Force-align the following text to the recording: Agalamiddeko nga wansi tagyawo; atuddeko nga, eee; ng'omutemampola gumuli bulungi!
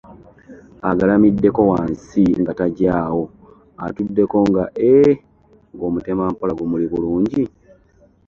Agalamiddeko 0.89 1.59
nga 1.63 1.71
wansi 1.71 2.23
tagyawo; 2.59 3.23
atuddeko 3.85 4.37
nga, 4.49 4.63
eee; 4.91 5.11
ng'omutemampola 5.73 6.51
gumuli 6.59 6.85
bulungi! 6.91 7.43